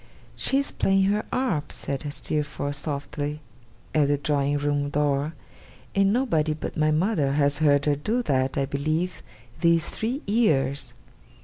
[0.35, 3.39] 'She is playing her harp,' said Steerforth, softly,
[3.93, 5.35] at the drawing room door,
[5.93, 9.21] 'and nobody but my mother has heard her do that, I believe,
[9.59, 10.95] these three years.